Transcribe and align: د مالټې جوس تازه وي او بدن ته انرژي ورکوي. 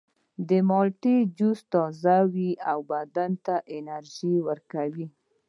د 0.49 0.51
مالټې 0.69 1.17
جوس 1.37 1.59
تازه 1.73 2.17
وي 2.33 2.51
او 2.71 2.79
بدن 2.91 3.31
ته 3.45 3.55
انرژي 3.77 4.35
ورکوي. 4.47 5.07